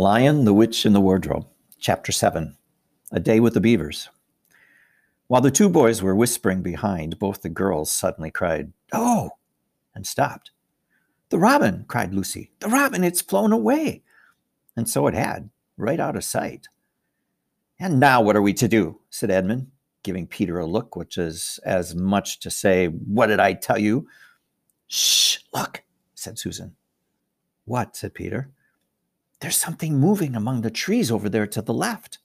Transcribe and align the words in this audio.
The 0.00 0.04
Lion, 0.04 0.46
the 0.46 0.54
Witch, 0.54 0.86
and 0.86 0.94
the 0.94 1.00
Wardrobe, 1.00 1.46
Chapter 1.78 2.10
7 2.10 2.56
A 3.12 3.20
Day 3.20 3.38
with 3.38 3.52
the 3.52 3.60
Beavers. 3.60 4.08
While 5.26 5.42
the 5.42 5.50
two 5.50 5.68
boys 5.68 6.00
were 6.00 6.16
whispering 6.16 6.62
behind, 6.62 7.18
both 7.18 7.42
the 7.42 7.50
girls 7.50 7.92
suddenly 7.92 8.30
cried, 8.30 8.72
Oh! 8.94 9.32
and 9.94 10.06
stopped. 10.06 10.52
The 11.28 11.38
robin, 11.38 11.84
cried 11.86 12.14
Lucy. 12.14 12.50
The 12.60 12.68
robin, 12.68 13.04
it's 13.04 13.20
flown 13.20 13.52
away. 13.52 14.02
And 14.74 14.88
so 14.88 15.06
it 15.06 15.12
had, 15.12 15.50
right 15.76 16.00
out 16.00 16.16
of 16.16 16.24
sight. 16.24 16.68
And 17.78 18.00
now 18.00 18.22
what 18.22 18.36
are 18.36 18.42
we 18.42 18.54
to 18.54 18.68
do? 18.68 19.00
said 19.10 19.30
Edmund, 19.30 19.70
giving 20.02 20.26
Peter 20.26 20.58
a 20.58 20.64
look 20.64 20.96
which 20.96 21.18
is 21.18 21.60
as 21.62 21.94
much 21.94 22.40
to 22.40 22.50
say, 22.50 22.86
What 22.86 23.26
did 23.26 23.38
I 23.38 23.52
tell 23.52 23.78
you? 23.78 24.08
Shh, 24.88 25.40
look, 25.52 25.82
said 26.14 26.38
Susan. 26.38 26.74
What? 27.66 27.96
said 27.96 28.14
Peter. 28.14 28.50
There's 29.40 29.56
something 29.56 29.98
moving 29.98 30.36
among 30.36 30.60
the 30.60 30.70
trees 30.70 31.10
over 31.10 31.28
there 31.28 31.46
to 31.46 31.62
the 31.62 31.74
left. 31.74 32.18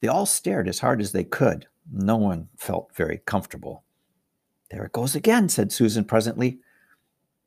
They 0.00 0.08
all 0.08 0.26
stared 0.26 0.68
as 0.68 0.80
hard 0.80 1.00
as 1.00 1.12
they 1.12 1.24
could. 1.24 1.66
No 1.90 2.16
one 2.16 2.48
felt 2.56 2.94
very 2.94 3.18
comfortable. 3.24 3.84
There 4.70 4.84
it 4.84 4.92
goes 4.92 5.14
again, 5.14 5.48
said 5.48 5.72
Susan 5.72 6.04
presently. 6.04 6.60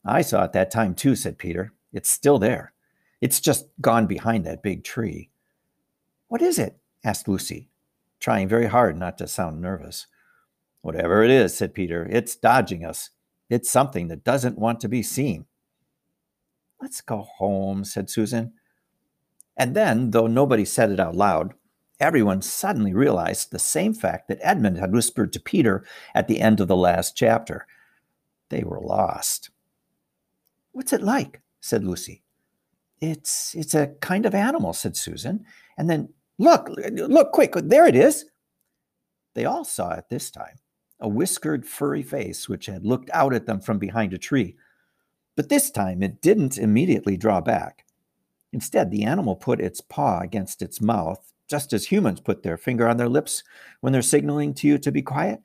I 0.03 0.21
saw 0.21 0.43
it 0.45 0.53
that 0.53 0.71
time 0.71 0.95
too, 0.95 1.15
said 1.15 1.37
Peter. 1.37 1.73
It's 1.93 2.09
still 2.09 2.39
there. 2.39 2.73
It's 3.21 3.39
just 3.39 3.67
gone 3.79 4.07
behind 4.07 4.45
that 4.45 4.63
big 4.63 4.83
tree. 4.83 5.29
What 6.27 6.41
is 6.41 6.57
it? 6.57 6.77
asked 7.03 7.27
Lucy, 7.27 7.69
trying 8.19 8.47
very 8.47 8.67
hard 8.67 8.97
not 8.97 9.17
to 9.19 9.27
sound 9.27 9.61
nervous. 9.61 10.07
Whatever 10.81 11.23
it 11.23 11.29
is, 11.29 11.55
said 11.55 11.75
Peter, 11.75 12.07
it's 12.09 12.35
dodging 12.35 12.83
us. 12.83 13.11
It's 13.49 13.69
something 13.69 14.07
that 14.07 14.23
doesn't 14.23 14.57
want 14.57 14.79
to 14.79 14.89
be 14.89 15.03
seen. 15.03 15.45
Let's 16.81 17.01
go 17.01 17.21
home, 17.21 17.83
said 17.83 18.09
Susan. 18.09 18.53
And 19.55 19.75
then, 19.75 20.11
though 20.11 20.27
nobody 20.27 20.65
said 20.65 20.91
it 20.91 20.99
out 20.99 21.15
loud, 21.15 21.53
everyone 21.99 22.41
suddenly 22.41 22.93
realized 22.93 23.51
the 23.51 23.59
same 23.59 23.93
fact 23.93 24.27
that 24.27 24.39
Edmund 24.41 24.77
had 24.77 24.91
whispered 24.91 25.31
to 25.33 25.39
Peter 25.39 25.85
at 26.15 26.27
the 26.27 26.41
end 26.41 26.59
of 26.59 26.67
the 26.67 26.75
last 26.75 27.15
chapter. 27.15 27.67
They 28.49 28.63
were 28.63 28.81
lost. 28.81 29.51
What's 30.71 30.93
it 30.93 31.03
like? 31.03 31.41
said 31.59 31.83
Lucy. 31.83 32.23
It's 32.99 33.53
it's 33.55 33.75
a 33.75 33.87
kind 33.99 34.25
of 34.25 34.33
animal, 34.33 34.73
said 34.73 34.97
Susan. 34.97 35.45
And 35.77 35.89
then 35.89 36.09
look, 36.39 36.69
look 36.69 37.31
quick, 37.31 37.53
there 37.55 37.85
it 37.85 37.95
is. 37.95 38.25
They 39.35 39.45
all 39.45 39.63
saw 39.63 39.93
it 39.93 40.05
this 40.09 40.31
time, 40.31 40.57
a 40.99 41.07
whiskered, 41.07 41.65
furry 41.67 42.03
face 42.03 42.49
which 42.49 42.65
had 42.65 42.85
looked 42.85 43.09
out 43.13 43.33
at 43.33 43.45
them 43.45 43.61
from 43.61 43.77
behind 43.77 44.13
a 44.13 44.17
tree. 44.17 44.55
But 45.41 45.49
this 45.49 45.71
time 45.71 46.03
it 46.03 46.21
didn't 46.21 46.59
immediately 46.59 47.17
draw 47.17 47.41
back. 47.41 47.83
Instead, 48.53 48.91
the 48.91 49.05
animal 49.05 49.35
put 49.35 49.59
its 49.59 49.81
paw 49.81 50.19
against 50.19 50.61
its 50.61 50.79
mouth, 50.79 51.33
just 51.49 51.73
as 51.73 51.87
humans 51.87 52.19
put 52.19 52.43
their 52.43 52.57
finger 52.57 52.87
on 52.87 52.97
their 52.97 53.09
lips 53.09 53.41
when 53.79 53.91
they're 53.91 54.03
signaling 54.03 54.53
to 54.53 54.67
you 54.67 54.77
to 54.77 54.91
be 54.91 55.01
quiet. 55.01 55.41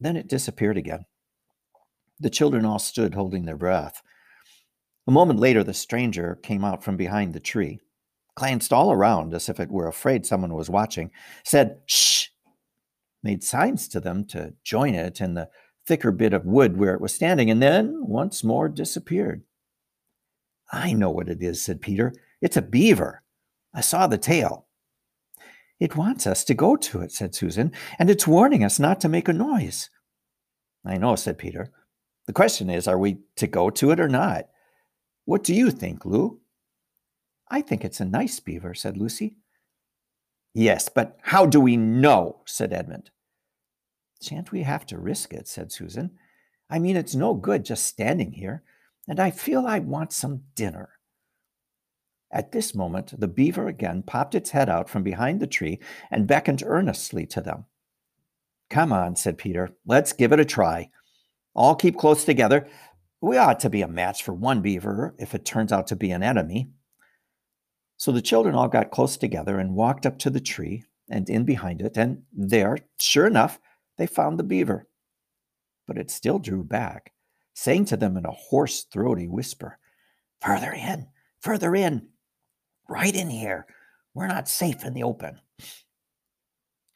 Then 0.00 0.16
it 0.16 0.26
disappeared 0.26 0.76
again. 0.76 1.04
The 2.18 2.28
children 2.28 2.64
all 2.64 2.80
stood 2.80 3.14
holding 3.14 3.44
their 3.44 3.56
breath. 3.56 4.02
A 5.06 5.12
moment 5.12 5.38
later, 5.38 5.62
the 5.62 5.74
stranger 5.74 6.34
came 6.42 6.64
out 6.64 6.82
from 6.82 6.96
behind 6.96 7.34
the 7.34 7.38
tree, 7.38 7.78
glanced 8.34 8.72
all 8.72 8.90
around 8.90 9.32
as 9.32 9.48
if 9.48 9.60
it 9.60 9.70
were 9.70 9.86
afraid 9.86 10.26
someone 10.26 10.54
was 10.54 10.68
watching, 10.68 11.12
said, 11.44 11.78
Shh, 11.86 12.30
made 13.22 13.44
signs 13.44 13.86
to 13.90 14.00
them 14.00 14.24
to 14.24 14.54
join 14.64 14.96
it 14.96 15.20
in 15.20 15.34
the 15.34 15.50
thicker 15.86 16.12
bit 16.12 16.32
of 16.32 16.44
wood 16.44 16.76
where 16.76 16.94
it 16.94 17.00
was 17.00 17.14
standing, 17.14 17.50
and 17.50 17.62
then 17.62 18.06
once 18.06 18.42
more 18.42 18.68
disappeared. 18.68 19.42
I 20.72 20.92
know 20.92 21.10
what 21.10 21.28
it 21.28 21.42
is, 21.42 21.62
said 21.62 21.80
Peter. 21.80 22.12
It's 22.40 22.56
a 22.56 22.62
beaver. 22.62 23.22
I 23.74 23.80
saw 23.80 24.06
the 24.06 24.18
tail. 24.18 24.66
It 25.80 25.96
wants 25.96 26.26
us 26.26 26.44
to 26.44 26.54
go 26.54 26.76
to 26.76 27.00
it, 27.00 27.12
said 27.12 27.34
Susan, 27.34 27.72
and 27.98 28.08
it's 28.08 28.26
warning 28.26 28.64
us 28.64 28.78
not 28.78 29.00
to 29.00 29.08
make 29.08 29.28
a 29.28 29.32
noise. 29.32 29.90
I 30.84 30.96
know, 30.96 31.16
said 31.16 31.38
Peter. 31.38 31.72
The 32.26 32.32
question 32.32 32.70
is, 32.70 32.88
are 32.88 32.98
we 32.98 33.18
to 33.36 33.46
go 33.46 33.70
to 33.70 33.90
it 33.90 34.00
or 34.00 34.08
not? 34.08 34.48
What 35.24 35.42
do 35.42 35.54
you 35.54 35.70
think, 35.70 36.04
Lou? 36.04 36.40
I 37.48 37.60
think 37.60 37.84
it's 37.84 38.00
a 38.00 38.04
nice 38.04 38.40
beaver, 38.40 38.74
said 38.74 38.96
Lucy. 38.96 39.36
Yes, 40.54 40.88
but 40.88 41.18
how 41.22 41.46
do 41.46 41.60
we 41.60 41.76
know? 41.76 42.42
said 42.44 42.72
Edmund. 42.72 43.10
Shan't 44.24 44.52
we 44.52 44.62
have 44.62 44.86
to 44.86 44.98
risk 44.98 45.34
it? 45.34 45.46
said 45.46 45.70
Susan. 45.70 46.12
I 46.70 46.78
mean, 46.78 46.96
it's 46.96 47.14
no 47.14 47.34
good 47.34 47.64
just 47.64 47.84
standing 47.84 48.32
here, 48.32 48.62
and 49.06 49.20
I 49.20 49.30
feel 49.30 49.66
I 49.66 49.80
want 49.80 50.12
some 50.12 50.44
dinner. 50.54 50.90
At 52.32 52.52
this 52.52 52.74
moment, 52.74 53.20
the 53.20 53.28
beaver 53.28 53.68
again 53.68 54.02
popped 54.02 54.34
its 54.34 54.50
head 54.50 54.68
out 54.70 54.88
from 54.88 55.02
behind 55.02 55.40
the 55.40 55.46
tree 55.46 55.78
and 56.10 56.26
beckoned 56.26 56.62
earnestly 56.64 57.26
to 57.26 57.40
them. 57.40 57.66
Come 58.70 58.92
on, 58.92 59.14
said 59.14 59.36
Peter. 59.36 59.70
Let's 59.86 60.14
give 60.14 60.32
it 60.32 60.40
a 60.40 60.44
try. 60.44 60.90
All 61.54 61.74
keep 61.74 61.98
close 61.98 62.24
together. 62.24 62.66
We 63.20 63.36
ought 63.36 63.60
to 63.60 63.70
be 63.70 63.82
a 63.82 63.88
match 63.88 64.22
for 64.22 64.32
one 64.32 64.62
beaver 64.62 65.14
if 65.18 65.34
it 65.34 65.44
turns 65.44 65.70
out 65.70 65.86
to 65.88 65.96
be 65.96 66.10
an 66.10 66.22
enemy. 66.22 66.70
So 67.98 68.10
the 68.10 68.22
children 68.22 68.54
all 68.54 68.68
got 68.68 68.90
close 68.90 69.16
together 69.16 69.58
and 69.58 69.76
walked 69.76 70.06
up 70.06 70.18
to 70.20 70.30
the 70.30 70.40
tree 70.40 70.84
and 71.08 71.28
in 71.28 71.44
behind 71.44 71.82
it, 71.82 71.96
and 71.96 72.22
there, 72.32 72.78
sure 72.98 73.26
enough, 73.26 73.60
they 73.98 74.06
found 74.06 74.38
the 74.38 74.44
beaver. 74.44 74.86
But 75.86 75.98
it 75.98 76.10
still 76.10 76.38
drew 76.38 76.64
back, 76.64 77.12
saying 77.54 77.86
to 77.86 77.96
them 77.96 78.16
in 78.16 78.24
a 78.24 78.32
hoarse, 78.32 78.84
throaty 78.84 79.28
whisper, 79.28 79.78
Further 80.40 80.72
in, 80.72 81.06
further 81.40 81.74
in, 81.74 82.08
right 82.88 83.14
in 83.14 83.30
here. 83.30 83.66
We're 84.12 84.26
not 84.26 84.48
safe 84.48 84.84
in 84.84 84.94
the 84.94 85.02
open. 85.02 85.40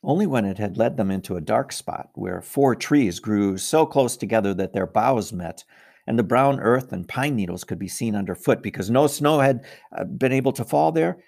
Only 0.02 0.26
when 0.26 0.44
it 0.44 0.58
had 0.58 0.76
led 0.76 0.96
them 0.96 1.10
into 1.10 1.36
a 1.36 1.40
dark 1.40 1.72
spot 1.72 2.10
where 2.14 2.40
four 2.40 2.74
trees 2.76 3.18
grew 3.18 3.58
so 3.58 3.84
close 3.84 4.16
together 4.16 4.54
that 4.54 4.72
their 4.72 4.86
boughs 4.86 5.32
met, 5.32 5.64
and 6.06 6.18
the 6.18 6.22
brown 6.22 6.60
earth 6.60 6.92
and 6.92 7.08
pine 7.08 7.36
needles 7.36 7.64
could 7.64 7.78
be 7.78 7.88
seen 7.88 8.14
underfoot 8.14 8.62
because 8.62 8.90
no 8.90 9.06
snow 9.06 9.40
had 9.40 9.64
uh, 9.96 10.04
been 10.04 10.32
able 10.32 10.52
to 10.52 10.64
fall 10.64 10.92
there, 10.92 11.18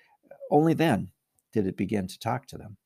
only 0.50 0.74
then 0.74 1.10
did 1.52 1.66
it 1.66 1.76
begin 1.76 2.06
to 2.06 2.18
talk 2.18 2.46
to 2.46 2.58
them. 2.58 2.76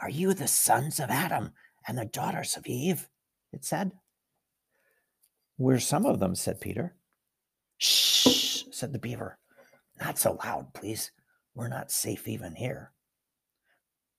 Are 0.00 0.10
you 0.10 0.32
the 0.32 0.46
sons 0.46 1.00
of 1.00 1.10
Adam 1.10 1.52
and 1.86 1.98
the 1.98 2.04
daughters 2.04 2.56
of 2.56 2.66
Eve? 2.66 3.08
It 3.52 3.64
said. 3.64 3.92
We're 5.56 5.80
some 5.80 6.06
of 6.06 6.20
them, 6.20 6.36
said 6.36 6.60
Peter. 6.60 6.94
Shh, 7.78 8.64
said 8.70 8.92
the 8.92 9.00
beaver. 9.00 9.38
Not 10.00 10.18
so 10.18 10.38
loud, 10.44 10.72
please. 10.72 11.10
We're 11.54 11.68
not 11.68 11.90
safe 11.90 12.28
even 12.28 12.54
here. 12.54 12.92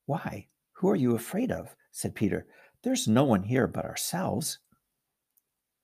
Why? 0.06 0.48
Who 0.74 0.90
are 0.90 0.96
you 0.96 1.16
afraid 1.16 1.52
of? 1.52 1.76
said 1.92 2.14
Peter. 2.14 2.46
There's 2.84 3.08
no 3.08 3.24
one 3.24 3.44
here 3.44 3.68
but 3.68 3.86
ourselves. 3.86 4.60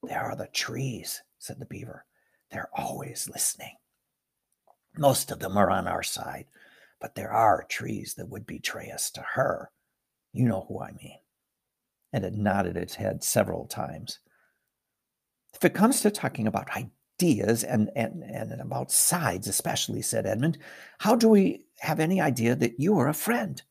There 0.03 0.21
are 0.21 0.35
the 0.35 0.47
trees, 0.47 1.21
said 1.39 1.59
the 1.59 1.65
beaver. 1.65 2.05
They're 2.51 2.69
always 2.73 3.29
listening. 3.31 3.75
Most 4.97 5.31
of 5.31 5.39
them 5.39 5.57
are 5.57 5.71
on 5.71 5.87
our 5.87 6.03
side, 6.03 6.47
but 6.99 7.15
there 7.15 7.31
are 7.31 7.65
trees 7.69 8.15
that 8.15 8.29
would 8.29 8.45
betray 8.45 8.91
us 8.91 9.09
to 9.11 9.21
her 9.21 9.71
you 10.35 10.45
know 10.45 10.65
who 10.67 10.81
I 10.81 10.91
mean. 10.91 11.17
And 12.13 12.23
it 12.23 12.33
nodded 12.33 12.77
its 12.77 12.95
head 12.95 13.23
several 13.23 13.65
times. 13.65 14.19
If 15.53 15.63
it 15.63 15.73
comes 15.73 16.01
to 16.01 16.11
talking 16.11 16.47
about 16.47 16.69
ideas 16.75 17.63
and, 17.63 17.89
and, 17.95 18.23
and 18.23 18.59
about 18.61 18.91
sides, 18.91 19.47
especially, 19.47 20.01
said 20.01 20.25
Edmund, 20.25 20.57
how 20.99 21.15
do 21.15 21.29
we 21.29 21.65
have 21.79 21.99
any 21.99 22.19
idea 22.19 22.55
that 22.55 22.79
you 22.79 22.97
are 22.99 23.07
a 23.07 23.13
friend? 23.13 23.61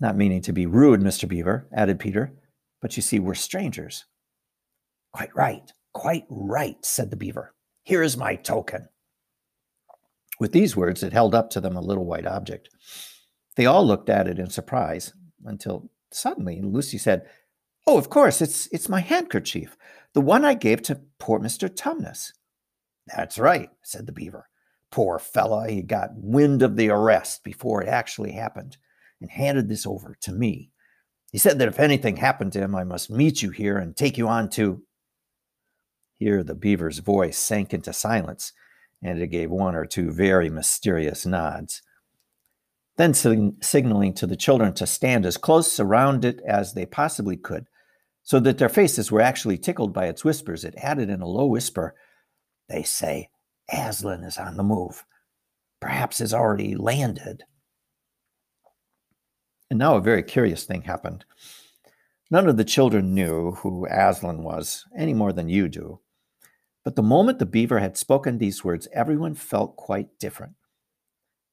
Not 0.00 0.16
meaning 0.16 0.40
to 0.42 0.52
be 0.52 0.66
rude, 0.66 1.00
Mr. 1.00 1.28
Beaver, 1.28 1.68
added 1.72 1.98
Peter, 1.98 2.32
but 2.80 2.96
you 2.96 3.02
see, 3.02 3.18
we're 3.18 3.34
strangers. 3.34 4.06
Quite 5.12 5.34
right, 5.36 5.70
quite 5.92 6.24
right, 6.30 6.82
said 6.84 7.10
the 7.10 7.16
beaver. 7.16 7.54
Here 7.82 8.02
is 8.02 8.16
my 8.16 8.36
token. 8.36 8.88
With 10.38 10.52
these 10.52 10.74
words, 10.74 11.02
it 11.02 11.12
held 11.12 11.34
up 11.34 11.50
to 11.50 11.60
them 11.60 11.76
a 11.76 11.82
little 11.82 12.06
white 12.06 12.26
object. 12.26 12.70
They 13.60 13.66
all 13.66 13.86
looked 13.86 14.08
at 14.08 14.26
it 14.26 14.38
in 14.38 14.48
surprise 14.48 15.12
until 15.44 15.90
suddenly 16.10 16.62
Lucy 16.62 16.96
said, 16.96 17.26
Oh, 17.86 17.98
of 17.98 18.08
course, 18.08 18.40
it's 18.40 18.68
it's 18.72 18.88
my 18.88 19.00
handkerchief, 19.00 19.76
the 20.14 20.22
one 20.22 20.46
I 20.46 20.54
gave 20.54 20.80
to 20.84 21.02
poor 21.18 21.38
Mr. 21.38 21.68
Tumnus. 21.68 22.32
That's 23.06 23.38
right, 23.38 23.68
said 23.82 24.06
the 24.06 24.12
beaver. 24.12 24.48
Poor 24.90 25.18
fellow, 25.18 25.64
he 25.64 25.82
got 25.82 26.14
wind 26.14 26.62
of 26.62 26.76
the 26.76 26.88
arrest 26.88 27.44
before 27.44 27.82
it 27.82 27.88
actually 27.88 28.32
happened 28.32 28.78
and 29.20 29.30
handed 29.30 29.68
this 29.68 29.86
over 29.86 30.16
to 30.22 30.32
me. 30.32 30.70
He 31.30 31.36
said 31.36 31.58
that 31.58 31.68
if 31.68 31.78
anything 31.78 32.16
happened 32.16 32.54
to 32.54 32.60
him, 32.60 32.74
I 32.74 32.84
must 32.84 33.10
meet 33.10 33.42
you 33.42 33.50
here 33.50 33.76
and 33.76 33.94
take 33.94 34.16
you 34.16 34.26
on 34.26 34.48
to. 34.52 34.82
Here 36.16 36.42
the 36.42 36.54
beaver's 36.54 37.00
voice 37.00 37.36
sank 37.36 37.74
into 37.74 37.92
silence, 37.92 38.54
and 39.02 39.20
it 39.20 39.26
gave 39.26 39.50
one 39.50 39.74
or 39.74 39.84
two 39.84 40.12
very 40.12 40.48
mysterious 40.48 41.26
nods. 41.26 41.82
Then 43.00 43.14
signaling 43.14 44.12
to 44.12 44.26
the 44.26 44.36
children 44.36 44.74
to 44.74 44.86
stand 44.86 45.24
as 45.24 45.38
close 45.38 45.80
around 45.80 46.22
it 46.22 46.42
as 46.46 46.74
they 46.74 46.84
possibly 46.84 47.34
could, 47.34 47.66
so 48.22 48.38
that 48.40 48.58
their 48.58 48.68
faces 48.68 49.10
were 49.10 49.22
actually 49.22 49.56
tickled 49.56 49.94
by 49.94 50.04
its 50.04 50.22
whispers, 50.22 50.66
it 50.66 50.74
added 50.76 51.08
in 51.08 51.22
a 51.22 51.26
low 51.26 51.46
whisper, 51.46 51.94
They 52.68 52.82
say 52.82 53.30
Aslan 53.72 54.22
is 54.22 54.36
on 54.36 54.58
the 54.58 54.62
move. 54.62 55.06
Perhaps 55.80 56.18
has 56.18 56.34
already 56.34 56.76
landed. 56.76 57.44
And 59.70 59.78
now 59.78 59.96
a 59.96 60.02
very 60.02 60.22
curious 60.22 60.64
thing 60.64 60.82
happened. 60.82 61.24
None 62.30 62.50
of 62.50 62.58
the 62.58 62.64
children 62.64 63.14
knew 63.14 63.52
who 63.52 63.86
Aslan 63.86 64.42
was 64.42 64.84
any 64.94 65.14
more 65.14 65.32
than 65.32 65.48
you 65.48 65.70
do. 65.70 66.00
But 66.84 66.96
the 66.96 67.02
moment 67.02 67.38
the 67.38 67.46
beaver 67.46 67.78
had 67.78 67.96
spoken 67.96 68.36
these 68.36 68.62
words, 68.62 68.88
everyone 68.92 69.36
felt 69.36 69.76
quite 69.76 70.18
different. 70.18 70.56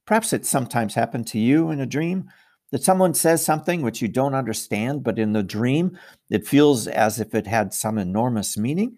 Perhaps 0.08 0.32
it 0.34 0.46
sometimes 0.46 0.96
happened 0.96 1.28
to 1.28 1.40
you 1.40 1.70
in 1.70 1.82
a 1.82 1.86
dream 1.86 2.32
that 2.72 2.84
someone 2.84 3.14
says 3.14 3.46
something 3.46 3.82
which 3.82 4.02
you 4.02 4.08
don't 4.08 4.34
understand, 4.34 5.04
but 5.04 5.20
in 5.20 5.34
the 5.34 5.44
dream, 5.44 5.98
it 6.30 6.48
feels 6.48 6.88
as 6.88 7.20
if 7.20 7.36
it 7.36 7.46
had 7.46 7.74
some 7.74 7.98
enormous 7.98 8.58
meaning, 8.58 8.98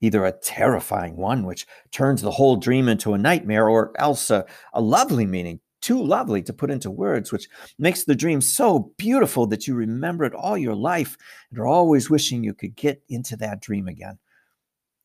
either 0.00 0.24
a 0.24 0.32
terrifying 0.32 1.16
one, 1.16 1.44
which 1.44 1.66
turns 1.90 2.22
the 2.22 2.30
whole 2.30 2.56
dream 2.56 2.88
into 2.88 3.12
a 3.12 3.18
nightmare, 3.18 3.68
or 3.68 3.92
else 3.96 4.30
a, 4.30 4.46
a 4.72 4.80
lovely 4.80 5.26
meaning, 5.26 5.60
too 5.82 6.00
lovely 6.00 6.42
to 6.42 6.52
put 6.52 6.70
into 6.70 6.90
words, 6.90 7.32
which 7.32 7.48
makes 7.78 8.04
the 8.04 8.14
dream 8.14 8.40
so 8.40 8.92
beautiful 8.98 9.46
that 9.48 9.66
you 9.66 9.74
remember 9.74 10.24
it 10.24 10.34
all 10.34 10.56
your 10.56 10.74
life 10.74 11.16
and 11.50 11.58
are 11.58 11.66
always 11.66 12.08
wishing 12.08 12.44
you 12.44 12.54
could 12.54 12.76
get 12.76 13.02
into 13.08 13.36
that 13.36 13.60
dream 13.60 13.88
again. 13.88 14.18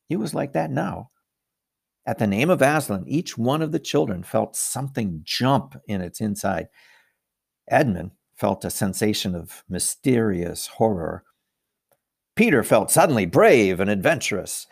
It 0.08 0.16
was 0.16 0.34
like 0.34 0.52
that 0.52 0.70
now. 0.70 1.10
At 2.06 2.18
the 2.18 2.26
name 2.26 2.50
of 2.50 2.62
Aslan, 2.62 3.04
each 3.08 3.36
one 3.36 3.62
of 3.62 3.72
the 3.72 3.80
children 3.80 4.22
felt 4.22 4.54
something 4.54 5.22
jump 5.24 5.76
in 5.88 6.00
its 6.00 6.20
inside. 6.20 6.68
Edmund 7.68 8.12
felt 8.36 8.64
a 8.64 8.70
sensation 8.70 9.34
of 9.34 9.64
mysterious 9.68 10.68
horror. 10.68 11.24
Peter 12.36 12.62
felt 12.62 12.90
suddenly 12.90 13.26
brave 13.26 13.80
and 13.80 13.90
adventurous. 13.90 14.68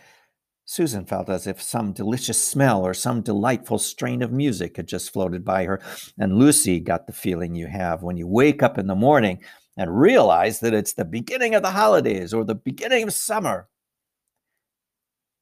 Susan 0.64 1.04
felt 1.04 1.28
as 1.28 1.46
if 1.46 1.60
some 1.60 1.92
delicious 1.92 2.42
smell 2.42 2.86
or 2.86 2.94
some 2.94 3.20
delightful 3.20 3.78
strain 3.78 4.22
of 4.22 4.32
music 4.32 4.76
had 4.76 4.86
just 4.86 5.12
floated 5.12 5.44
by 5.44 5.64
her. 5.64 5.80
And 6.18 6.38
Lucy 6.38 6.78
got 6.78 7.06
the 7.06 7.12
feeling 7.12 7.54
you 7.54 7.66
have 7.66 8.02
when 8.02 8.16
you 8.16 8.28
wake 8.28 8.62
up 8.62 8.78
in 8.78 8.86
the 8.86 8.94
morning 8.94 9.40
and 9.76 9.98
realize 9.98 10.60
that 10.60 10.72
it's 10.72 10.92
the 10.92 11.04
beginning 11.04 11.54
of 11.54 11.62
the 11.62 11.70
holidays 11.70 12.32
or 12.32 12.44
the 12.44 12.54
beginning 12.54 13.02
of 13.02 13.12
summer. 13.12 13.68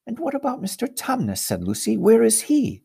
And 0.05 0.19
what 0.19 0.35
about 0.35 0.61
Mr. 0.61 0.87
Tumnus? 0.87 1.39
said 1.39 1.63
Lucy. 1.63 1.97
Where 1.97 2.23
is 2.23 2.41
he? 2.41 2.83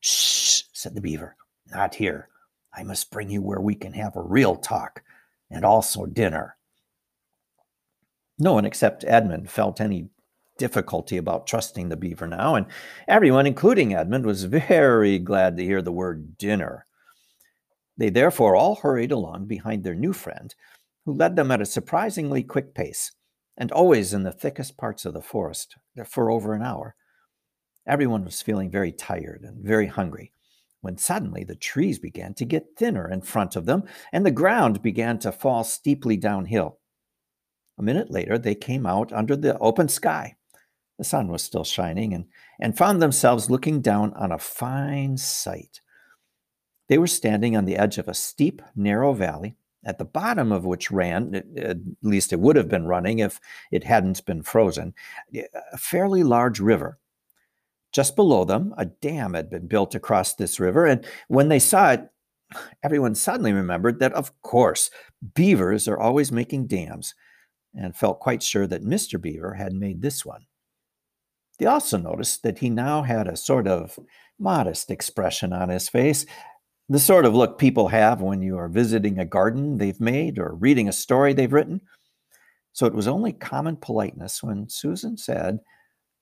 Shh, 0.00 0.62
said 0.72 0.94
the 0.94 1.00
beaver. 1.00 1.36
Not 1.70 1.94
here. 1.94 2.28
I 2.76 2.82
must 2.82 3.10
bring 3.10 3.30
you 3.30 3.40
where 3.40 3.60
we 3.60 3.74
can 3.74 3.92
have 3.92 4.16
a 4.16 4.22
real 4.22 4.56
talk 4.56 5.02
and 5.50 5.64
also 5.64 6.06
dinner. 6.06 6.56
No 8.38 8.54
one 8.54 8.64
except 8.64 9.04
Edmund 9.04 9.48
felt 9.48 9.80
any 9.80 10.08
difficulty 10.58 11.16
about 11.16 11.46
trusting 11.46 11.88
the 11.88 11.96
beaver 11.96 12.26
now, 12.26 12.54
and 12.54 12.66
everyone, 13.08 13.46
including 13.46 13.94
Edmund, 13.94 14.26
was 14.26 14.44
very 14.44 15.18
glad 15.18 15.56
to 15.56 15.64
hear 15.64 15.82
the 15.82 15.92
word 15.92 16.36
dinner. 16.36 16.86
They 17.96 18.10
therefore 18.10 18.56
all 18.56 18.76
hurried 18.76 19.12
along 19.12 19.46
behind 19.46 19.84
their 19.84 19.94
new 19.94 20.12
friend, 20.12 20.54
who 21.04 21.12
led 21.12 21.36
them 21.36 21.50
at 21.50 21.60
a 21.60 21.66
surprisingly 21.66 22.42
quick 22.42 22.74
pace, 22.74 23.12
and 23.56 23.70
always 23.72 24.12
in 24.12 24.22
the 24.22 24.32
thickest 24.32 24.76
parts 24.76 25.04
of 25.04 25.14
the 25.14 25.22
forest 25.22 25.76
uh, 25.98 26.04
for 26.04 26.30
over 26.30 26.54
an 26.54 26.62
hour. 26.62 26.96
Everyone 27.86 28.24
was 28.24 28.42
feeling 28.42 28.70
very 28.70 28.92
tired 28.92 29.42
and 29.42 29.64
very 29.64 29.86
hungry 29.86 30.32
when 30.80 30.98
suddenly 30.98 31.44
the 31.44 31.54
trees 31.54 31.98
began 31.98 32.34
to 32.34 32.44
get 32.44 32.76
thinner 32.76 33.10
in 33.10 33.22
front 33.22 33.56
of 33.56 33.64
them 33.64 33.84
and 34.12 34.24
the 34.24 34.30
ground 34.30 34.82
began 34.82 35.18
to 35.18 35.32
fall 35.32 35.64
steeply 35.64 36.16
downhill. 36.16 36.78
A 37.78 37.82
minute 37.82 38.10
later, 38.10 38.38
they 38.38 38.54
came 38.54 38.86
out 38.86 39.12
under 39.12 39.34
the 39.34 39.58
open 39.58 39.88
sky. 39.88 40.36
The 40.98 41.04
sun 41.04 41.28
was 41.28 41.42
still 41.42 41.64
shining 41.64 42.12
and, 42.14 42.26
and 42.60 42.76
found 42.76 43.00
themselves 43.00 43.50
looking 43.50 43.80
down 43.80 44.12
on 44.14 44.30
a 44.30 44.38
fine 44.38 45.16
sight. 45.16 45.80
They 46.88 46.98
were 46.98 47.06
standing 47.06 47.56
on 47.56 47.64
the 47.64 47.76
edge 47.76 47.98
of 47.98 48.06
a 48.06 48.14
steep, 48.14 48.60
narrow 48.76 49.12
valley, 49.12 49.56
at 49.84 49.98
the 49.98 50.04
bottom 50.04 50.52
of 50.52 50.64
which 50.64 50.90
ran, 50.90 51.34
uh, 51.34 51.60
at 51.60 51.78
least 52.02 52.32
it 52.32 52.40
would 52.40 52.56
have 52.56 52.68
been 52.68 52.86
running 52.86 53.18
if 53.18 53.40
it 53.70 53.84
hadn't 53.84 54.24
been 54.24 54.42
frozen, 54.42 54.94
a 55.34 55.78
fairly 55.78 56.22
large 56.22 56.60
river 56.60 56.98
just 57.94 58.16
below 58.16 58.44
them, 58.44 58.74
a 58.76 58.84
dam 58.84 59.34
had 59.34 59.48
been 59.48 59.68
built 59.68 59.94
across 59.94 60.34
this 60.34 60.58
river, 60.58 60.84
and 60.84 61.06
when 61.28 61.48
they 61.48 61.60
saw 61.60 61.92
it, 61.92 62.10
everyone 62.82 63.14
suddenly 63.14 63.52
remembered 63.52 64.00
that, 64.00 64.12
of 64.12 64.32
course, 64.42 64.90
beavers 65.34 65.86
are 65.86 65.98
always 65.98 66.32
making 66.32 66.66
dams, 66.66 67.14
and 67.72 67.96
felt 67.96 68.20
quite 68.20 68.42
sure 68.42 68.66
that 68.66 68.84
Mr. 68.84 69.20
Beaver 69.20 69.54
had 69.54 69.72
made 69.72 70.02
this 70.02 70.26
one. 70.26 70.46
They 71.58 71.66
also 71.66 71.96
noticed 71.96 72.42
that 72.42 72.58
he 72.58 72.68
now 72.68 73.02
had 73.02 73.28
a 73.28 73.36
sort 73.36 73.68
of 73.68 73.96
modest 74.40 74.90
expression 74.90 75.52
on 75.52 75.68
his 75.68 75.88
face, 75.88 76.26
the 76.88 76.98
sort 76.98 77.24
of 77.24 77.34
look 77.34 77.58
people 77.58 77.88
have 77.88 78.20
when 78.20 78.42
you 78.42 78.58
are 78.58 78.68
visiting 78.68 79.18
a 79.18 79.24
garden 79.24 79.78
they've 79.78 80.00
made 80.00 80.38
or 80.38 80.54
reading 80.54 80.88
a 80.88 80.92
story 80.92 81.32
they've 81.32 81.52
written. 81.52 81.80
So 82.72 82.86
it 82.86 82.94
was 82.94 83.08
only 83.08 83.32
common 83.32 83.76
politeness 83.76 84.42
when 84.42 84.68
Susan 84.68 85.16
said, 85.16 85.60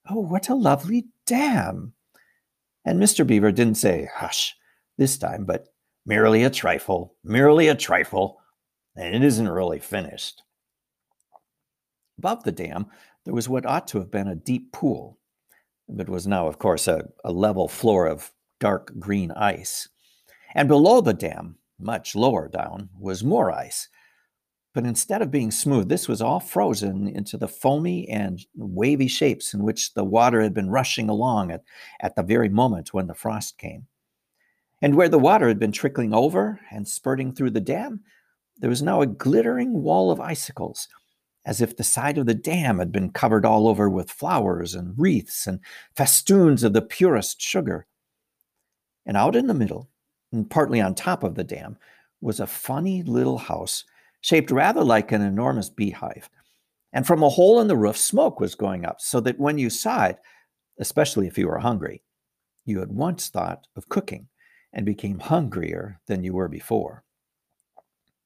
Oh, 0.09 0.19
what 0.19 0.49
a 0.49 0.55
lovely 0.55 1.05
dam! 1.25 1.93
And 2.85 3.01
Mr. 3.01 3.25
Beaver 3.25 3.51
didn't 3.51 3.75
say, 3.75 4.09
hush, 4.13 4.55
this 4.97 5.17
time, 5.17 5.45
but 5.45 5.67
merely 6.05 6.43
a 6.43 6.49
trifle, 6.49 7.15
merely 7.23 7.69
a 7.69 7.75
trifle, 7.75 8.37
and 8.95 9.15
it 9.15 9.23
isn't 9.23 9.47
really 9.47 9.79
finished. 9.79 10.43
Above 12.17 12.43
the 12.43 12.51
dam, 12.51 12.87
there 13.25 13.33
was 13.33 13.49
what 13.49 13.65
ought 13.65 13.87
to 13.87 13.99
have 13.99 14.11
been 14.11 14.27
a 14.27 14.35
deep 14.35 14.71
pool, 14.73 15.17
but 15.87 16.09
was 16.09 16.27
now, 16.27 16.47
of 16.47 16.59
course, 16.59 16.87
a, 16.87 17.05
a 17.23 17.31
level 17.31 17.67
floor 17.67 18.07
of 18.07 18.31
dark 18.59 18.93
green 18.99 19.31
ice. 19.31 19.87
And 20.55 20.67
below 20.67 21.01
the 21.01 21.13
dam, 21.13 21.57
much 21.79 22.15
lower 22.15 22.47
down, 22.47 22.89
was 22.97 23.23
more 23.23 23.51
ice, 23.51 23.89
but 24.73 24.85
instead 24.85 25.21
of 25.21 25.29
being 25.29 25.51
smooth, 25.51 25.87
this 25.87 26.07
was 26.07 26.21
all 26.21 26.39
frozen 26.39 27.07
into 27.07 27.37
the 27.37 27.47
foamy 27.47 28.09
and 28.09 28.43
wavy 28.55 29.07
shapes 29.07 29.53
in 29.53 29.63
which 29.63 29.93
the 29.93 30.03
water 30.03 30.41
had 30.41 30.53
been 30.53 30.69
rushing 30.69 31.09
along 31.09 31.51
at, 31.51 31.63
at 32.01 32.15
the 32.15 32.23
very 32.23 32.49
moment 32.49 32.93
when 32.93 33.05
the 33.05 33.13
frost 33.13 33.59
came. 33.59 33.85
And 34.81 34.95
where 34.95 35.09
the 35.09 35.19
water 35.19 35.47
had 35.47 35.59
been 35.59 35.71
trickling 35.71 36.13
over 36.13 36.59
and 36.71 36.87
spurting 36.87 37.33
through 37.33 37.51
the 37.51 37.61
dam, 37.61 38.01
there 38.57 38.69
was 38.69 38.81
now 38.81 39.01
a 39.01 39.07
glittering 39.07 39.83
wall 39.83 40.09
of 40.09 40.19
icicles, 40.19 40.87
as 41.45 41.61
if 41.61 41.77
the 41.77 41.83
side 41.83 42.17
of 42.17 42.25
the 42.25 42.33
dam 42.33 42.79
had 42.79 42.91
been 42.91 43.11
covered 43.11 43.45
all 43.45 43.67
over 43.67 43.89
with 43.89 44.11
flowers 44.11 44.73
and 44.73 44.95
wreaths 44.97 45.45
and 45.45 45.59
festoons 45.95 46.63
of 46.63 46.73
the 46.73 46.81
purest 46.81 47.39
sugar. 47.39 47.85
And 49.05 49.15
out 49.15 49.35
in 49.35 49.47
the 49.47 49.53
middle, 49.53 49.89
and 50.33 50.49
partly 50.49 50.81
on 50.81 50.95
top 50.95 51.23
of 51.23 51.35
the 51.35 51.43
dam, 51.43 51.77
was 52.19 52.39
a 52.39 52.47
funny 52.47 53.03
little 53.03 53.37
house 53.37 53.85
shaped 54.21 54.51
rather 54.51 54.83
like 54.83 55.11
an 55.11 55.21
enormous 55.21 55.69
beehive. 55.69 56.29
And 56.91 57.07
from 57.07 57.23
a 57.23 57.29
hole 57.29 57.59
in 57.59 57.67
the 57.67 57.77
roof, 57.77 57.97
smoke 57.97 58.39
was 58.39 58.55
going 58.55 58.85
up, 58.85 58.99
so 58.99 59.19
that 59.21 59.39
when 59.39 59.57
you 59.57 59.69
saw 59.69 60.05
it, 60.05 60.19
especially 60.79 61.27
if 61.27 61.37
you 61.37 61.47
were 61.47 61.59
hungry, 61.59 62.03
you 62.65 62.81
at 62.81 62.89
once 62.89 63.29
thought 63.29 63.67
of 63.75 63.89
cooking 63.89 64.27
and 64.73 64.85
became 64.85 65.19
hungrier 65.19 65.99
than 66.07 66.23
you 66.23 66.33
were 66.33 66.47
before. 66.47 67.03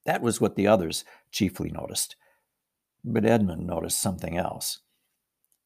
That 0.06 0.22
was 0.22 0.40
what 0.40 0.56
the 0.56 0.68
others 0.68 1.04
chiefly 1.32 1.70
noticed. 1.70 2.16
But 3.04 3.26
Edmund 3.26 3.66
noticed 3.66 4.02
something 4.02 4.38
else. 4.38 4.80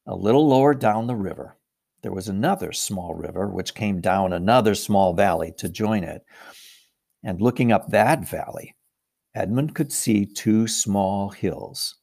A 0.08 0.16
little 0.16 0.48
lower 0.48 0.74
down 0.74 1.08
the 1.08 1.16
river, 1.16 1.58
there 2.02 2.12
was 2.12 2.28
another 2.28 2.72
small 2.72 3.14
river 3.14 3.48
which 3.48 3.76
came 3.76 4.02
down 4.02 4.34
another 4.34 4.76
small 4.76 5.14
valley 5.14 5.54
to 5.58 5.70
join 5.70 6.04
it. 6.04 6.24
And 7.24 7.42
looking 7.42 7.72
up 7.72 7.90
that 7.90 8.28
valley, 8.28 8.76
Edmund 9.36 9.76
could 9.76 9.92
see 9.92 10.26
two 10.26 10.68
small 10.68 11.30
hills, 11.30 11.96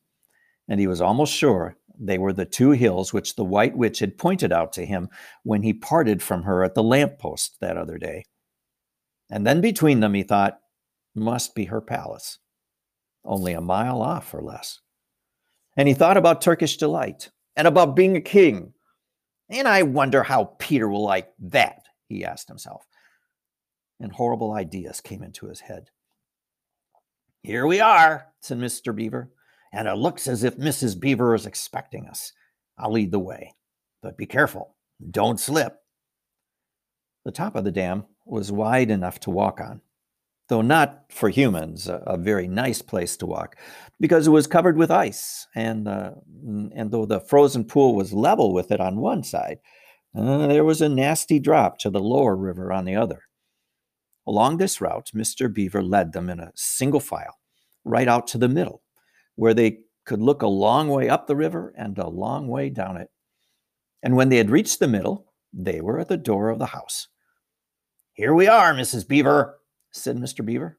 and 0.68 0.78
he 0.80 0.86
was 0.86 1.00
almost 1.00 1.34
sure 1.34 1.76
they 1.98 2.18
were 2.18 2.32
the 2.32 2.44
two 2.44 2.70
hills 2.70 3.12
which 3.12 3.34
the 3.34 3.44
White 3.44 3.76
Witch 3.76 3.98
had 3.98 4.18
pointed 4.18 4.52
out 4.52 4.72
to 4.74 4.86
him 4.86 5.08
when 5.42 5.62
he 5.62 5.72
parted 5.72 6.22
from 6.22 6.44
her 6.44 6.62
at 6.62 6.74
the 6.74 6.82
lamp 6.82 7.18
post 7.18 7.56
that 7.60 7.76
other 7.76 7.98
day. 7.98 8.24
And 9.30 9.46
then 9.46 9.60
between 9.60 10.00
them, 10.00 10.14
he 10.14 10.22
thought, 10.22 10.60
must 11.14 11.54
be 11.54 11.64
her 11.64 11.80
palace, 11.80 12.38
only 13.24 13.52
a 13.52 13.60
mile 13.60 14.00
off 14.00 14.32
or 14.32 14.42
less. 14.42 14.80
And 15.76 15.88
he 15.88 15.94
thought 15.94 16.16
about 16.16 16.40
Turkish 16.40 16.76
delight 16.76 17.30
and 17.56 17.66
about 17.66 17.96
being 17.96 18.16
a 18.16 18.20
king. 18.20 18.72
And 19.50 19.66
I 19.66 19.82
wonder 19.82 20.22
how 20.22 20.56
Peter 20.58 20.88
will 20.88 21.04
like 21.04 21.32
that, 21.38 21.86
he 22.06 22.24
asked 22.24 22.48
himself. 22.48 22.86
And 24.00 24.12
horrible 24.12 24.52
ideas 24.52 25.00
came 25.00 25.22
into 25.22 25.48
his 25.48 25.60
head. 25.60 25.90
Here 27.42 27.66
we 27.66 27.80
are, 27.80 28.26
said 28.40 28.58
Mr. 28.58 28.94
Beaver, 28.94 29.30
and 29.72 29.88
it 29.88 29.94
looks 29.94 30.26
as 30.26 30.44
if 30.44 30.56
Mrs. 30.56 30.98
Beaver 30.98 31.34
is 31.34 31.46
expecting 31.46 32.06
us. 32.06 32.32
I'll 32.76 32.92
lead 32.92 33.10
the 33.10 33.18
way, 33.18 33.54
but 34.02 34.16
be 34.16 34.26
careful, 34.26 34.76
don't 35.10 35.40
slip. 35.40 35.78
The 37.24 37.32
top 37.32 37.56
of 37.56 37.64
the 37.64 37.72
dam 37.72 38.04
was 38.24 38.52
wide 38.52 38.90
enough 38.90 39.18
to 39.20 39.30
walk 39.30 39.60
on, 39.60 39.80
though 40.48 40.62
not 40.62 41.04
for 41.10 41.28
humans, 41.28 41.88
a, 41.88 42.02
a 42.06 42.16
very 42.16 42.48
nice 42.48 42.82
place 42.82 43.16
to 43.18 43.26
walk, 43.26 43.56
because 44.00 44.26
it 44.26 44.30
was 44.30 44.46
covered 44.46 44.76
with 44.76 44.90
ice, 44.90 45.46
and, 45.54 45.86
uh, 45.88 46.12
and 46.74 46.90
though 46.90 47.06
the 47.06 47.20
frozen 47.20 47.64
pool 47.64 47.94
was 47.94 48.12
level 48.12 48.52
with 48.52 48.70
it 48.70 48.80
on 48.80 49.00
one 49.00 49.22
side, 49.22 49.58
Uh, 50.14 50.46
there 50.48 50.64
was 50.64 50.80
a 50.80 50.88
nasty 50.88 51.38
drop 51.38 51.78
to 51.78 51.90
the 51.90 52.00
lower 52.00 52.34
river 52.34 52.72
on 52.72 52.86
the 52.86 52.96
other. 52.96 53.20
Along 54.26 54.56
this 54.56 54.80
route, 54.80 55.10
Mr. 55.14 55.52
Beaver 55.52 55.82
led 55.82 56.12
them 56.12 56.30
in 56.30 56.40
a 56.40 56.52
single 56.54 57.00
file, 57.00 57.36
right 57.84 58.08
out 58.08 58.26
to 58.28 58.38
the 58.38 58.48
middle, 58.48 58.80
where 59.36 59.54
they 59.54 59.80
could 60.04 60.20
look 60.20 60.42
a 60.42 60.48
long 60.48 60.88
way 60.88 61.10
up 61.10 61.26
the 61.26 61.36
river 61.36 61.74
and 61.76 61.98
a 61.98 62.08
long 62.08 62.48
way 62.48 62.70
down 62.70 62.96
it. 62.96 63.10
And 64.02 64.16
when 64.16 64.30
they 64.30 64.38
had 64.38 64.50
reached 64.50 64.78
the 64.78 64.88
middle, 64.88 65.26
they 65.52 65.80
were 65.82 66.00
at 66.00 66.08
the 66.08 66.16
door 66.16 66.48
of 66.48 66.58
the 66.58 66.72
house. 66.72 67.08
Here 68.14 68.32
we 68.32 68.48
are, 68.48 68.74
Mrs. 68.74 69.06
Beaver, 69.06 69.58
said 69.90 70.16
Mr. 70.16 70.44
Beaver. 70.44 70.78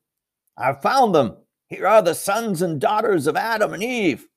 I've 0.58 0.82
found 0.82 1.16
them. 1.16 1.38
Here 1.68 1.88
are 1.88 2.01
the 2.01 2.16
sons 2.16 2.62
and 2.62 2.82
daughters 2.82 3.28
of 3.28 3.38
Adam 3.38 3.74
and 3.74 3.84
Eve. 3.84 4.28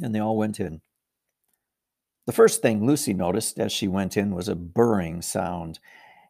And 0.00 0.14
they 0.14 0.20
all 0.20 0.36
went 0.36 0.60
in. 0.60 0.80
The 2.26 2.32
first 2.32 2.62
thing 2.62 2.86
Lucy 2.86 3.12
noticed 3.12 3.58
as 3.58 3.72
she 3.72 3.86
went 3.86 4.16
in 4.16 4.34
was 4.34 4.48
a 4.48 4.54
burring 4.54 5.20
sound. 5.22 5.78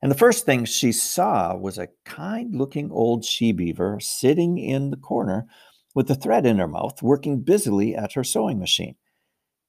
And 0.03 0.11
the 0.11 0.17
first 0.17 0.45
thing 0.45 0.65
she 0.65 0.91
saw 0.91 1.55
was 1.55 1.79
a 1.79 1.89
kind 2.05 2.55
looking 2.55 2.91
old 2.91 3.25
she 3.25 3.53
beaver 3.53 4.01
sitting 4.01 4.59
in 4.59 4.91
the 4.91 4.97
corner 4.97 5.47
with 5.95 6.09
the 6.09 6.17
thread 6.17 6.45
in 6.47 6.59
her 6.59 6.69
mouth, 6.69 7.01
working 7.03 7.41
busily 7.41 7.95
at 7.95 8.15
her 8.15 8.25
sewing 8.25 8.59
machine. 8.59 8.97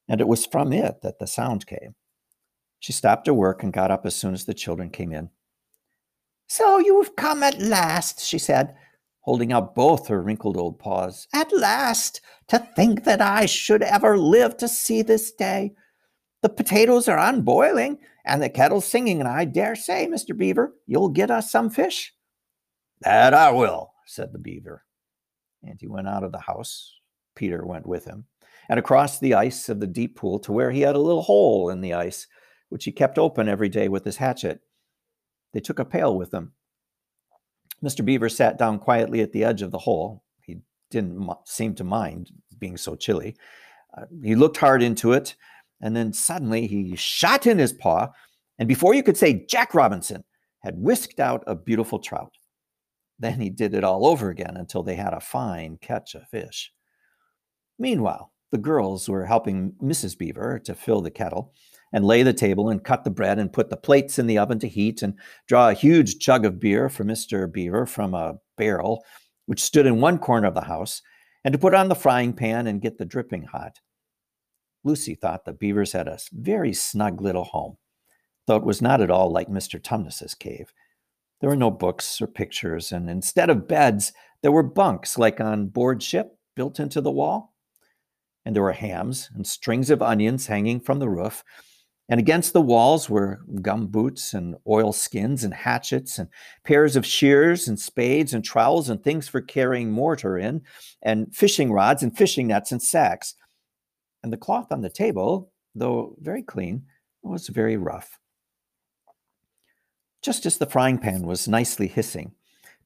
And 0.07 0.19
it 0.19 0.27
was 0.27 0.45
from 0.45 0.74
it 0.74 1.01
that 1.03 1.19
the 1.19 1.27
sound 1.27 1.67
came. 1.67 1.95
She 2.79 2.91
stopped 2.91 3.27
her 3.27 3.33
work 3.33 3.63
and 3.63 3.71
got 3.71 3.91
up 3.91 4.05
as 4.05 4.15
soon 4.15 4.33
as 4.33 4.45
the 4.45 4.53
children 4.53 4.89
came 4.89 5.13
in. 5.13 5.29
So 6.47 6.79
you've 6.79 7.15
come 7.15 7.43
at 7.43 7.59
last, 7.59 8.23
she 8.23 8.37
said, 8.37 8.75
holding 9.21 9.51
out 9.51 9.73
both 9.75 10.07
her 10.07 10.21
wrinkled 10.21 10.57
old 10.57 10.79
paws. 10.79 11.27
At 11.33 11.51
last! 11.51 12.21
To 12.49 12.59
think 12.59 13.05
that 13.05 13.21
I 13.21 13.47
should 13.47 13.81
ever 13.81 14.17
live 14.17 14.55
to 14.57 14.67
see 14.67 15.01
this 15.01 15.31
day. 15.31 15.73
The 16.43 16.49
potatoes 16.49 17.07
are 17.07 17.17
on 17.17 17.41
boiling 17.41 17.97
and 18.25 18.41
the 18.41 18.49
kettle's 18.49 18.85
singing, 18.85 19.19
and 19.19 19.27
I 19.27 19.45
dare 19.45 19.75
say, 19.75 20.07
Mr. 20.07 20.37
Beaver, 20.37 20.73
you'll 20.87 21.09
get 21.09 21.31
us 21.31 21.51
some 21.51 21.69
fish. 21.69 22.13
That 23.01 23.33
I 23.33 23.51
will, 23.51 23.93
said 24.05 24.33
the 24.33 24.39
beaver. 24.39 24.83
And 25.63 25.77
he 25.79 25.87
went 25.87 26.07
out 26.07 26.23
of 26.23 26.31
the 26.31 26.39
house. 26.39 26.93
Peter 27.35 27.65
went 27.65 27.85
with 27.85 28.05
him, 28.05 28.25
and 28.69 28.79
across 28.79 29.19
the 29.19 29.33
ice 29.33 29.69
of 29.69 29.79
the 29.79 29.87
deep 29.87 30.15
pool 30.15 30.39
to 30.39 30.51
where 30.51 30.71
he 30.71 30.81
had 30.81 30.95
a 30.95 30.99
little 30.99 31.21
hole 31.21 31.69
in 31.69 31.81
the 31.81 31.93
ice, 31.93 32.27
which 32.69 32.85
he 32.85 32.91
kept 32.91 33.19
open 33.19 33.47
every 33.47 33.69
day 33.69 33.87
with 33.87 34.05
his 34.05 34.17
hatchet. 34.17 34.61
They 35.55 35.62
took 35.62 35.79
a 35.79 35.85
pail 35.85 36.17
with 36.17 36.31
them. 36.31 36.51
Mr. 37.81 38.03
Beaver 38.03 38.27
sat 38.27 38.57
down 38.57 38.77
quietly 38.77 39.21
at 39.21 39.31
the 39.31 39.45
edge 39.45 39.62
of 39.62 39.71
the 39.71 39.77
hole. 39.79 40.21
He 40.41 40.57
didn't 40.91 41.29
seem 41.45 41.75
to 41.75 41.83
mind 41.85 42.29
being 42.59 42.75
so 42.75 42.97
chilly. 42.97 43.38
Uh, 43.97 44.03
he 44.21 44.35
looked 44.35 44.57
hard 44.57 44.83
into 44.83 45.13
it, 45.13 45.35
and 45.81 45.95
then 45.95 46.12
suddenly 46.12 46.67
he 46.67 46.97
shot 46.97 47.47
in 47.47 47.57
his 47.57 47.71
paw, 47.71 48.09
and 48.59 48.67
before 48.67 48.93
you 48.93 49.01
could 49.01 49.15
say 49.15 49.45
Jack 49.47 49.74
Robinson, 49.74 50.25
had 50.59 50.77
whisked 50.77 51.21
out 51.21 51.41
a 51.47 51.55
beautiful 51.55 52.00
trout. 52.00 52.33
Then 53.17 53.39
he 53.39 53.50
did 53.50 53.74
it 53.74 53.85
all 53.85 54.05
over 54.05 54.29
again 54.29 54.57
until 54.57 54.83
they 54.83 54.95
had 54.95 55.13
a 55.13 55.21
fine 55.21 55.77
catch 55.79 56.15
of 56.15 56.27
fish. 56.27 56.74
Meanwhile, 57.79 58.33
the 58.51 58.57
girls 58.57 59.07
were 59.07 59.25
helping 59.25 59.74
Mrs. 59.81 60.17
Beaver 60.17 60.59
to 60.65 60.75
fill 60.75 61.00
the 61.00 61.12
kettle 61.12 61.53
and 61.95 62.03
lay 62.03 62.23
the 62.23 62.33
table 62.33 62.67
and 62.67 62.83
cut 62.83 63.05
the 63.05 63.09
bread 63.09 63.39
and 63.39 63.53
put 63.53 63.69
the 63.69 63.77
plates 63.77 64.19
in 64.19 64.27
the 64.27 64.37
oven 64.37 64.59
to 64.59 64.67
heat 64.67 65.01
and 65.01 65.17
draw 65.47 65.69
a 65.69 65.73
huge 65.73 66.19
jug 66.19 66.45
of 66.45 66.59
beer 66.59 66.89
for 66.89 67.05
Mr. 67.05 67.49
Beaver 67.49 67.85
from 67.85 68.13
a 68.13 68.35
barrel 68.57 69.05
which 69.45 69.63
stood 69.63 69.85
in 69.85 70.01
one 70.01 70.17
corner 70.17 70.45
of 70.45 70.55
the 70.55 70.65
house 70.65 71.01
and 71.45 71.53
to 71.53 71.57
put 71.57 71.73
on 71.73 71.87
the 71.87 71.95
frying 71.95 72.33
pan 72.33 72.67
and 72.67 72.81
get 72.81 72.97
the 72.97 73.05
dripping 73.05 73.43
hot. 73.43 73.79
Lucy 74.83 75.15
thought 75.15 75.45
the 75.45 75.53
Beavers 75.53 75.93
had 75.93 76.09
a 76.09 76.19
very 76.33 76.73
snug 76.73 77.21
little 77.21 77.45
home, 77.45 77.77
though 78.45 78.57
it 78.57 78.65
was 78.65 78.81
not 78.81 78.99
at 78.99 79.09
all 79.09 79.31
like 79.31 79.47
Mr. 79.47 79.81
Tumnus's 79.81 80.35
cave. 80.35 80.73
There 81.39 81.49
were 81.49 81.55
no 81.55 81.71
books 81.71 82.21
or 82.21 82.27
pictures, 82.27 82.91
and 82.91 83.09
instead 83.09 83.49
of 83.49 83.69
beds, 83.69 84.11
there 84.41 84.51
were 84.51 84.63
bunks 84.63 85.17
like 85.17 85.39
on 85.39 85.67
board 85.67 86.03
ship 86.03 86.37
built 86.57 86.77
into 86.77 86.99
the 86.99 87.11
wall. 87.11 87.55
And 88.45 88.53
there 88.53 88.63
were 88.63 88.73
hams 88.73 89.29
and 89.33 89.47
strings 89.47 89.89
of 89.89 90.01
onions 90.01 90.47
hanging 90.47 90.81
from 90.81 90.99
the 90.99 91.09
roof. 91.09 91.43
And 92.07 92.19
against 92.19 92.53
the 92.53 92.62
walls 92.62 93.09
were 93.09 93.41
gum 93.62 93.88
boots 93.88 94.33
and 94.33 94.55
oil 94.67 94.93
skins 94.93 95.43
and 95.43 95.53
hatchets 95.53 96.19
and 96.19 96.29
pairs 96.63 96.95
of 96.95 97.05
shears 97.05 97.67
and 97.67 97.79
spades 97.79 98.33
and 98.33 98.43
trowels 98.43 98.89
and 98.89 99.03
things 99.03 99.27
for 99.27 99.41
carrying 99.41 99.91
mortar 99.91 100.38
in 100.38 100.62
and 101.01 101.35
fishing 101.35 101.71
rods 101.71 102.03
and 102.03 102.15
fishing 102.15 102.47
nets 102.47 102.71
and 102.71 102.81
sacks. 102.81 103.33
And 104.21 104.31
the 104.31 104.38
cloth 104.38 104.71
on 104.71 104.81
the 104.81 104.89
table, 104.89 105.51
though 105.74 106.15
very 106.19 106.43
clean, 106.43 106.83
was 107.24 107.47
very 107.47 107.75
rough. 107.75 108.19
Just 110.21 110.45
as 110.45 110.57
the 110.57 110.65
frying 110.67 111.00
pan 111.00 111.25
was 111.25 111.47
nicely 111.47 111.88
hissing, 111.88 112.33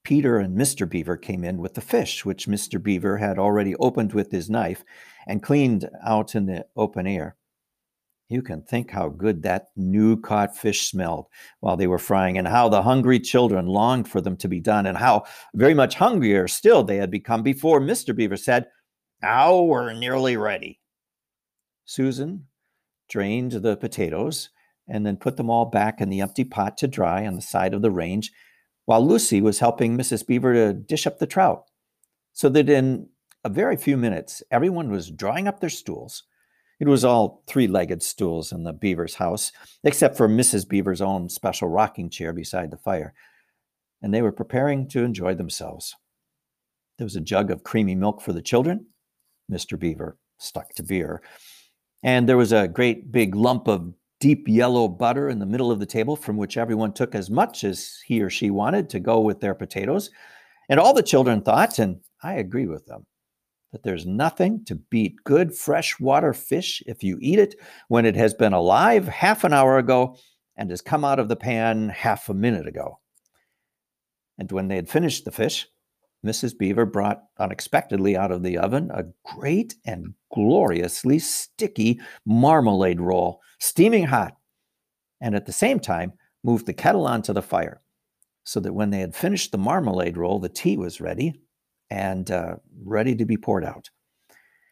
Peter 0.03 0.39
and 0.39 0.57
Mr. 0.57 0.89
Beaver 0.89 1.17
came 1.17 1.43
in 1.43 1.57
with 1.57 1.73
the 1.73 1.81
fish, 1.81 2.23
which 2.23 2.47
Mr. 2.47 2.81
Beaver 2.81 3.17
had 3.17 3.38
already 3.38 3.75
opened 3.75 4.13
with 4.13 4.31
his 4.31 4.49
knife 4.49 4.83
and 5.27 5.43
cleaned 5.43 5.89
out 6.05 6.35
in 6.35 6.45
the 6.45 6.65
open 6.75 7.05
air. 7.05 7.35
You 8.29 8.43
can 8.43 8.62
think 8.62 8.91
how 8.91 9.09
good 9.09 9.41
that 9.41 9.69
new 9.75 10.15
caught 10.15 10.55
fish 10.55 10.88
smelled 10.88 11.25
while 11.62 11.75
they 11.75 11.88
were 11.88 11.98
frying, 11.98 12.38
and 12.38 12.48
how 12.48 12.69
the 12.69 12.83
hungry 12.83 13.19
children 13.19 13.65
longed 13.65 14.07
for 14.07 14.21
them 14.21 14.38
to 14.38 14.48
be 14.48 14.59
done, 14.59 14.86
and 14.86 14.98
how 14.98 15.24
very 15.55 15.74
much 15.74 15.95
hungrier 15.95 16.48
still 16.48 16.83
they 16.83 16.98
had 16.98 17.09
become 17.09 17.41
before 17.41 17.81
Mr. 17.81 18.15
Beaver 18.15 18.38
said, 18.38 18.67
Now 19.24 19.62
we're 19.63 19.93
nearly 19.93 20.38
ready. 20.38 20.79
Susan 21.86 22.45
drained 23.09 23.51
the 23.53 23.75
potatoes 23.75 24.50
and 24.88 25.05
then 25.05 25.17
put 25.17 25.38
them 25.38 25.50
all 25.50 25.65
back 25.65 26.00
in 26.00 26.09
the 26.09 26.21
empty 26.21 26.43
pot 26.43 26.77
to 26.77 26.88
dry 26.88 27.25
on 27.25 27.36
the 27.36 27.41
side 27.41 27.74
of 27.74 27.81
the 27.81 27.91
range, 27.91 28.31
while 28.86 29.05
Lucy 29.05 29.41
was 29.41 29.59
helping 29.59 29.98
Mrs. 29.98 30.25
Beaver 30.25 30.53
to 30.53 30.74
dish 30.74 31.07
up 31.07 31.17
the 31.17 31.27
trout, 31.27 31.63
so 32.33 32.48
that 32.50 32.69
in 32.69 33.09
a 33.43 33.50
very 33.50 33.75
few 33.75 33.98
minutes 33.98 34.43
everyone 34.51 34.91
was 34.91 35.09
drawing 35.09 35.48
up 35.48 35.59
their 35.59 35.69
stools. 35.69 36.24
It 36.79 36.88
was 36.88 37.03
all 37.03 37.43
three 37.45 37.67
legged 37.67 38.01
stools 38.01 38.51
in 38.51 38.63
the 38.63 38.71
Beaver's 38.74 39.15
house, 39.15 39.51
except 39.83 40.15
for 40.15 40.29
Mrs. 40.29 40.67
Beaver's 40.67 41.01
own 41.01 41.27
special 41.27 41.67
rocking 41.67 42.09
chair 42.09 42.31
beside 42.31 42.71
the 42.71 42.77
fire, 42.77 43.13
and 44.01 44.13
they 44.13 44.21
were 44.21 44.31
preparing 44.31 44.88
to 44.89 45.03
enjoy 45.03 45.36
themselves. 45.36 45.95
There 46.98 47.05
was 47.05 47.15
a 47.15 47.21
jug 47.21 47.51
of 47.51 47.63
creamy 47.63 47.95
milk 47.95 48.21
for 48.21 48.33
the 48.33 48.41
children. 48.41 48.86
Mr. 49.51 49.77
Beaver 49.77 50.17
stuck 50.38 50.74
to 50.75 50.83
beer. 50.83 51.21
And 52.03 52.27
there 52.27 52.38
was 52.38 52.53
a 52.53 52.67
great 52.67 53.12
big 53.12 53.36
lump 53.36 53.67
of 53.67 53.93
deep 54.19 54.48
yellow 54.48 54.88
butter 54.88 55.29
in 55.29 55.39
the 55.39 55.45
middle 55.45 55.71
of 55.71 55.79
the 55.79 55.86
table 55.86 56.15
from 56.15 56.38
which 56.38 56.57
everyone 56.57 56.93
took 56.93 57.15
as 57.15 57.29
much 57.29 57.63
as 57.63 58.00
he 58.05 58.21
or 58.21 58.29
she 58.29 58.51
wanted 58.51 58.89
to 58.89 59.00
go 59.00 59.19
with 59.19 59.39
their 59.39 59.55
potatoes. 59.55 60.12
And 60.69 60.79
all 60.79 60.93
the 60.93 61.03
children 61.03 61.41
thought, 61.41 61.79
and 61.79 62.00
I 62.21 62.36
agree 62.36 62.67
with 62.67 62.86
them, 62.86 63.05
that 63.71 63.83
there's 63.83 64.05
nothing 64.05 64.63
to 64.65 64.75
beat 64.75 65.23
good 65.23 65.55
freshwater 65.55 66.33
fish 66.33 66.81
if 66.88 67.03
you 67.03 67.17
eat 67.21 67.39
it 67.39 67.55
when 67.88 68.05
it 68.05 68.15
has 68.15 68.33
been 68.33 68.53
alive 68.53 69.07
half 69.07 69.43
an 69.43 69.53
hour 69.53 69.77
ago 69.77 70.17
and 70.57 70.69
has 70.69 70.81
come 70.81 71.05
out 71.05 71.19
of 71.19 71.29
the 71.29 71.35
pan 71.35 71.89
half 71.89 72.29
a 72.29 72.33
minute 72.33 72.67
ago. 72.67 72.99
And 74.38 74.51
when 74.51 74.67
they 74.67 74.75
had 74.75 74.89
finished 74.89 75.25
the 75.25 75.31
fish, 75.31 75.67
Mrs. 76.25 76.57
Beaver 76.57 76.85
brought 76.85 77.23
unexpectedly 77.38 78.17
out 78.17 78.31
of 78.31 78.43
the 78.43 78.57
oven 78.57 78.91
a 78.93 79.05
great 79.23 79.75
and 79.85 80.13
gloriously 80.33 81.19
sticky 81.19 82.01
marmalade 82.25 82.99
roll, 82.99 83.41
steaming 83.59 84.05
hot, 84.05 84.35
and 85.21 85.35
at 85.35 85.45
the 85.45 85.51
same 85.51 85.79
time 85.79 86.13
moved 86.43 86.65
the 86.65 86.73
kettle 86.73 87.07
onto 87.07 87.33
the 87.33 87.41
fire 87.41 87.81
so 88.43 88.59
that 88.59 88.73
when 88.73 88.89
they 88.89 88.99
had 88.99 89.15
finished 89.15 89.51
the 89.51 89.57
marmalade 89.57 90.17
roll, 90.17 90.39
the 90.39 90.49
tea 90.49 90.75
was 90.75 90.99
ready 90.99 91.39
and 91.89 92.29
uh, 92.29 92.55
ready 92.84 93.15
to 93.15 93.25
be 93.25 93.38
poured 93.38 93.65
out. 93.65 93.89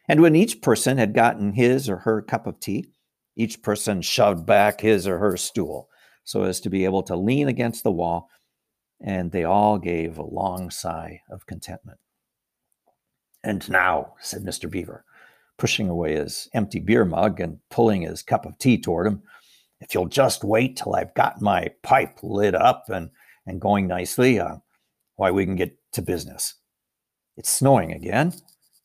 And 0.08 0.22
when 0.22 0.36
each 0.36 0.62
person 0.62 0.98
had 0.98 1.14
gotten 1.14 1.52
his 1.52 1.88
or 1.88 1.98
her 1.98 2.22
cup 2.22 2.46
of 2.46 2.60
tea, 2.60 2.86
each 3.36 3.62
person 3.62 4.02
shoved 4.02 4.46
back 4.46 4.80
his 4.80 5.06
or 5.06 5.18
her 5.18 5.36
stool 5.36 5.88
so 6.24 6.42
as 6.42 6.60
to 6.60 6.70
be 6.70 6.84
able 6.84 7.02
to 7.04 7.16
lean 7.16 7.48
against 7.48 7.84
the 7.84 7.92
wall 7.92 8.28
and 9.00 9.30
they 9.30 9.44
all 9.44 9.78
gave 9.78 10.18
a 10.18 10.22
long 10.22 10.70
sigh 10.70 11.22
of 11.30 11.46
contentment. 11.46 11.98
And 13.44 13.68
now, 13.70 14.14
said 14.20 14.42
Mr. 14.42 14.68
Beaver, 14.68 15.04
pushing 15.56 15.88
away 15.88 16.14
his 16.16 16.48
empty 16.52 16.80
beer 16.80 17.04
mug 17.04 17.40
and 17.40 17.60
pulling 17.70 18.02
his 18.02 18.22
cup 18.22 18.44
of 18.44 18.58
tea 18.58 18.80
toward 18.80 19.06
him, 19.06 19.22
if 19.80 19.94
you'll 19.94 20.06
just 20.08 20.42
wait 20.42 20.76
till 20.76 20.96
I've 20.96 21.14
got 21.14 21.40
my 21.40 21.70
pipe 21.82 22.18
lit 22.22 22.54
up 22.54 22.86
and, 22.88 23.10
and 23.46 23.60
going 23.60 23.86
nicely, 23.86 24.40
uh, 24.40 24.56
why, 25.16 25.30
we 25.30 25.44
can 25.44 25.56
get 25.56 25.76
to 25.92 26.02
business. 26.02 26.54
It's 27.38 27.50
snowing 27.50 27.92
again, 27.92 28.34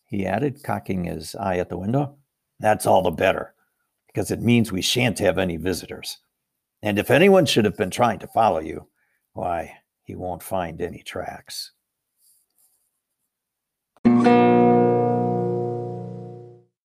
he 0.05 0.27
added, 0.27 0.61
cocking 0.61 1.05
his 1.05 1.33
eye 1.33 1.57
at 1.57 1.69
the 1.69 1.77
window. 1.77 2.17
That's 2.59 2.85
all 2.85 3.01
the 3.01 3.09
better, 3.09 3.55
because 4.05 4.29
it 4.29 4.41
means 4.41 4.71
we 4.71 4.83
shan't 4.83 5.17
have 5.17 5.39
any 5.39 5.57
visitors. 5.57 6.19
And 6.83 6.99
if 6.99 7.09
anyone 7.09 7.47
should 7.47 7.65
have 7.65 7.75
been 7.75 7.89
trying 7.89 8.19
to 8.19 8.27
follow 8.27 8.59
you, 8.59 8.89
why, 9.33 9.77
he 10.03 10.13
won't 10.13 10.43
find 10.43 10.79
any 10.83 11.01
tracks. 11.01 11.71